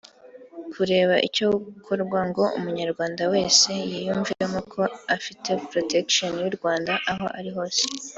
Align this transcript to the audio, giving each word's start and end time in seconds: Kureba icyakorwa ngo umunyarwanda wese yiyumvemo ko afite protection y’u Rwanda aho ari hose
Kureba 0.71 1.15
icyakorwa 1.27 2.19
ngo 2.29 2.43
umunyarwanda 2.57 3.23
wese 3.33 3.69
yiyumvemo 3.91 4.59
ko 4.71 4.81
afite 5.15 5.49
protection 5.69 6.31
y’u 6.43 6.53
Rwanda 6.57 6.93
aho 7.11 7.25
ari 7.39 7.51
hose 7.55 7.83